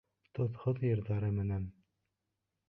[0.37, 1.69] Тоҙһоҙ йырҙары менән!